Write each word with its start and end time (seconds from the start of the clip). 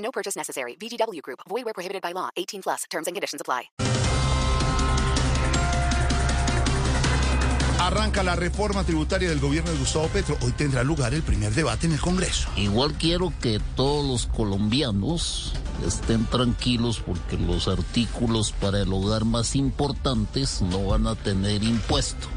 No 0.00 0.10
purchase 0.10 0.36
necessary. 0.36 0.76
VGW 0.76 1.22
Group. 1.22 1.40
Void 1.48 1.64
where 1.64 1.74
prohibited 1.74 2.02
by 2.02 2.12
law. 2.12 2.30
18 2.36 2.62
plus. 2.62 2.84
Terms 2.90 3.06
and 3.06 3.14
conditions 3.14 3.40
apply. 3.40 3.70
Arranca 7.80 8.22
la 8.22 8.36
reforma 8.36 8.84
tributaria 8.84 9.30
del 9.30 9.40
gobierno 9.40 9.72
de 9.72 9.78
Gustavo 9.78 10.06
Petro. 10.08 10.36
Hoy 10.42 10.52
tendrá 10.52 10.84
lugar 10.84 11.14
el 11.14 11.22
primer 11.22 11.52
debate 11.54 11.86
en 11.86 11.94
el 11.94 12.00
Congreso. 12.00 12.48
Igual 12.56 12.92
quiero 12.92 13.32
que 13.40 13.58
todos 13.74 14.06
los 14.06 14.26
colombianos 14.26 15.54
estén 15.86 16.26
tranquilos 16.26 17.02
porque 17.04 17.36
los 17.38 17.68
artículos 17.68 18.52
para 18.52 18.82
el 18.82 18.92
hogar 18.92 19.24
más 19.24 19.56
importantes 19.56 20.60
no 20.60 20.84
van 20.84 21.06
a 21.06 21.14
tener 21.16 21.64
impuesto. 21.64 22.28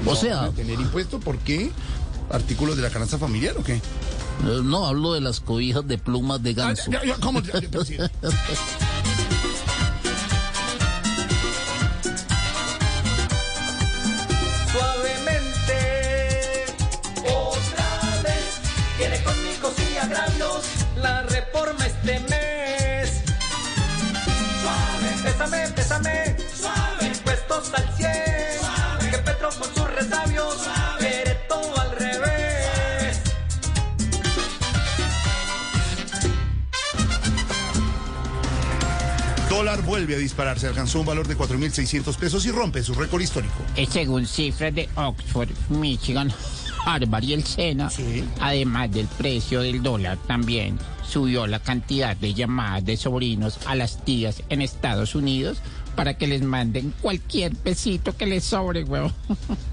O 0.00 0.10
¿No 0.10 0.16
sea, 0.16 0.36
van 0.36 0.44
a 0.46 0.52
tener 0.52 0.80
impuesto? 0.80 1.20
¿Por 1.20 1.38
qué? 1.38 1.70
¿Artículos 2.30 2.76
de 2.76 2.82
la 2.82 2.90
canasta 2.90 3.18
familiar 3.18 3.56
o 3.58 3.62
qué? 3.62 3.80
Eh, 4.46 4.60
no 4.62 4.86
hablo 4.86 5.12
de 5.14 5.20
las 5.20 5.40
cobijas 5.40 5.86
de 5.86 5.98
plumas 5.98 6.42
de 6.42 6.50
Ah, 6.50 6.54
ganso. 6.56 6.90
ya, 6.90 7.04
ya, 7.04 7.16
¿Cómo? 7.16 7.40
Ya, 7.42 7.60
ya, 7.60 7.84
sí. 7.84 7.96
suavemente. 15.30 16.64
Otra 17.18 18.22
vez 18.22 18.60
viene 18.98 19.22
con 19.22 19.34
y 19.92 19.96
agravios 19.96 20.64
la 20.96 21.22
reforma 21.22 21.86
este 21.86 22.20
mes. 22.20 23.22
Suave, 24.62 25.16
pésame, 25.22 25.68
pésame. 25.74 26.29
Dólar 39.50 39.82
vuelve 39.82 40.14
a 40.14 40.18
dispararse. 40.18 40.68
Alcanzó 40.68 41.00
un 41.00 41.06
valor 41.06 41.26
de 41.26 41.36
4.600 41.36 42.16
pesos 42.16 42.46
y 42.46 42.52
rompe 42.52 42.82
su 42.84 42.94
récord 42.94 43.20
histórico. 43.20 43.56
Según 43.90 44.24
cifras 44.26 44.72
de 44.74 44.88
Oxford, 44.94 45.50
Michigan, 45.68 46.32
Harvard 46.86 47.24
y 47.24 47.32
el 47.34 47.44
SENA, 47.44 47.90
Sí. 47.90 48.24
además 48.40 48.92
del 48.92 49.06
precio 49.08 49.60
del 49.60 49.82
dólar, 49.82 50.18
también 50.28 50.78
subió 51.06 51.48
la 51.48 51.58
cantidad 51.58 52.16
de 52.16 52.32
llamadas 52.32 52.84
de 52.84 52.96
sobrinos 52.96 53.58
a 53.66 53.74
las 53.74 54.04
tías 54.04 54.42
en 54.48 54.62
Estados 54.62 55.16
Unidos 55.16 55.58
para 55.96 56.14
que 56.16 56.28
les 56.28 56.42
manden 56.42 56.94
cualquier 57.00 57.54
pesito 57.56 58.16
que 58.16 58.26
les 58.26 58.44
sobre, 58.44 58.84
huevo. 58.84 59.12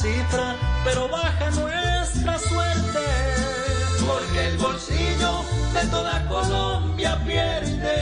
cifra, 0.00 0.56
pero 0.84 1.08
baja 1.08 1.50
nuestra 1.50 2.38
suerte. 2.38 3.04
Porque 4.06 4.46
el 4.46 4.56
bolsillo 4.56 5.44
de 5.74 5.86
toda 5.90 6.26
Colombia 6.28 7.18
pierde. 7.26 8.00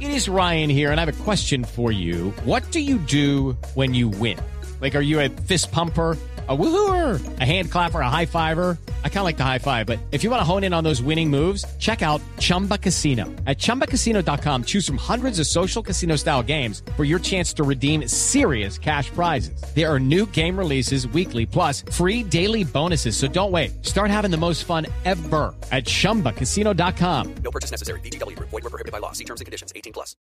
It 0.00 0.10
is 0.10 0.28
Ryan 0.28 0.70
here, 0.70 0.90
and 0.90 1.00
I 1.00 1.04
have 1.04 1.20
a 1.20 1.24
question 1.24 1.64
for 1.64 1.92
you. 1.92 2.32
What 2.44 2.62
do 2.72 2.80
you 2.80 2.98
do 2.98 3.56
when 3.74 3.94
you 3.94 4.08
win? 4.08 4.38
Like, 4.80 4.94
are 4.94 5.00
you 5.00 5.20
a 5.20 5.28
fist 5.28 5.72
pumper? 5.72 6.16
A 6.50 6.56
woohooer, 6.56 7.40
a 7.40 7.44
hand 7.44 7.70
clapper, 7.70 8.00
a 8.00 8.08
high 8.08 8.24
fiver. 8.24 8.78
I 9.04 9.10
kind 9.10 9.18
of 9.18 9.24
like 9.24 9.36
the 9.36 9.44
high 9.44 9.58
five, 9.58 9.86
but 9.86 9.98
if 10.12 10.24
you 10.24 10.30
want 10.30 10.40
to 10.40 10.44
hone 10.44 10.64
in 10.64 10.72
on 10.72 10.82
those 10.82 11.02
winning 11.02 11.28
moves, 11.28 11.62
check 11.78 12.00
out 12.00 12.22
Chumba 12.38 12.78
Casino. 12.78 13.26
At 13.46 13.58
ChumbaCasino.com, 13.58 14.64
choose 14.64 14.86
from 14.86 14.96
hundreds 14.96 15.40
of 15.40 15.46
social 15.46 15.82
casino 15.82 16.16
style 16.16 16.42
games 16.42 16.82
for 16.96 17.04
your 17.04 17.18
chance 17.18 17.52
to 17.54 17.64
redeem 17.64 18.08
serious 18.08 18.78
cash 18.78 19.10
prizes. 19.10 19.62
There 19.74 19.92
are 19.92 20.00
new 20.00 20.24
game 20.24 20.56
releases 20.56 21.06
weekly, 21.08 21.44
plus 21.44 21.82
free 21.92 22.22
daily 22.22 22.64
bonuses. 22.64 23.14
So 23.14 23.28
don't 23.28 23.52
wait. 23.52 23.84
Start 23.84 24.10
having 24.10 24.30
the 24.30 24.38
most 24.38 24.64
fun 24.64 24.86
ever 25.04 25.54
at 25.70 25.84
ChumbaCasino.com. 25.84 27.34
No 27.44 27.50
purchase 27.50 27.72
necessary. 27.72 28.00
Group. 28.00 28.48
Void 28.48 28.64
were 28.64 28.70
prohibited 28.70 28.92
by 28.92 29.00
law. 29.00 29.12
See 29.12 29.24
terms 29.24 29.42
and 29.42 29.44
conditions. 29.44 29.72
18 29.76 29.92
plus. 29.92 30.16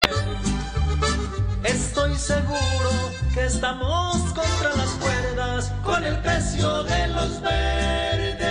Estoy 1.64 2.16
seguro 2.16 2.90
que 3.34 3.46
estamos 3.46 4.16
contra 4.16 4.76
las 4.76 4.90
cuerdas 5.00 5.72
con 5.84 6.04
el 6.04 6.18
precio 6.18 6.82
de 6.82 7.08
los 7.08 7.40
verdes. 7.40 8.42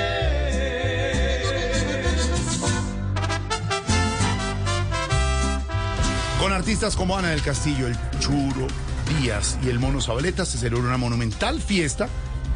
Con 6.40 6.54
artistas 6.54 6.96
como 6.96 7.18
Ana 7.18 7.30
del 7.30 7.42
Castillo, 7.42 7.88
el 7.88 7.98
Churo, 8.20 8.68
Díaz 9.20 9.60
y 9.62 9.70
el 9.70 9.80
Mono 9.80 10.00
Zabaleta 10.00 10.46
se 10.46 10.58
celebra 10.58 10.88
una 10.88 10.98
monumental 10.98 11.62
fiesta 11.62 12.08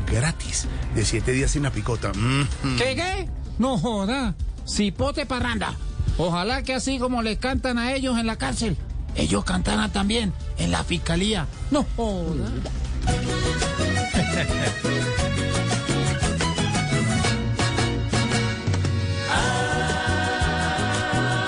gratis 0.09 0.67
de 0.95 1.03
siete 1.03 1.33
días 1.33 1.51
sin 1.51 1.63
la 1.63 1.71
picota. 1.71 2.13
Mm. 2.13 2.77
¿Qué, 2.77 2.95
qué? 2.95 3.29
No 3.59 3.77
joda. 3.77 4.35
Cipote 4.65 5.25
parranda. 5.25 5.75
Ojalá 6.17 6.63
que 6.63 6.73
así 6.73 6.97
como 6.97 7.21
le 7.21 7.37
cantan 7.37 7.77
a 7.77 7.93
ellos 7.93 8.17
en 8.17 8.25
la 8.25 8.37
cárcel, 8.37 8.77
ellos 9.15 9.43
cantaran 9.43 9.91
también 9.91 10.33
en 10.57 10.71
la 10.71 10.83
fiscalía. 10.83 11.47
No 11.71 11.85
joda. 11.95 12.49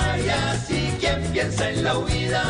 Ay, 0.09 0.29
así 0.29 0.91
quien 1.00 1.22
piensa 1.31 1.69
en 1.69 1.83
la 1.83 1.97
huida. 1.97 2.44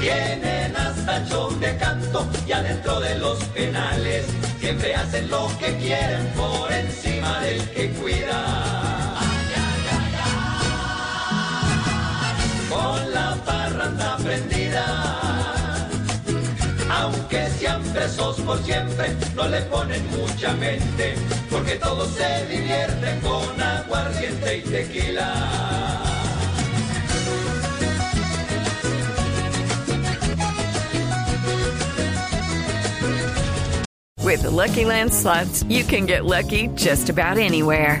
Tienen 0.00 0.76
hasta 0.76 1.24
show 1.28 1.50
de 1.60 1.76
canto 1.76 2.28
y 2.46 2.52
adentro 2.52 3.00
de 3.00 3.18
los 3.18 3.38
penales 3.44 4.26
siempre 4.58 4.94
hacen 4.94 5.28
lo 5.28 5.48
que 5.58 5.76
quieren 5.76 6.26
por 6.36 6.72
encima 6.72 7.40
del 7.40 7.68
que 7.70 7.90
cuida. 7.90 8.91
Por 18.44 18.58
siempre, 18.64 19.14
no 19.36 19.48
le 19.48 19.60
ponen 19.62 20.02
mucha 20.10 20.52
mente, 20.54 21.14
porque 21.50 21.76
todos 21.76 22.08
se 22.10 22.46
divierten 22.46 23.20
con 23.20 23.60
aguardiente 23.60 24.58
y 24.58 24.62
tequila. 24.62 26.02
With 34.18 34.42
the 34.42 34.50
Lucky 34.50 34.84
Land 34.84 35.12
slots, 35.12 35.62
you 35.64 35.84
can 35.84 36.06
get 36.06 36.24
lucky 36.24 36.68
just 36.74 37.10
about 37.10 37.38
anywhere. 37.38 38.00